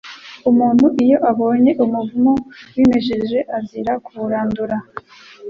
Umuntu 0.49 0.85
iyo 1.03 1.17
abonye 1.29 1.71
umuvumu 1.83 2.33
wimejeje, 2.75 3.37
azira 3.57 3.93
kuwurandura, 4.05 4.77